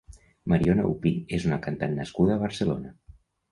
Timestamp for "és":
1.37-1.45